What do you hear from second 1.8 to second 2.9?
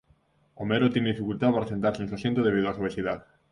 en su asiento debido a su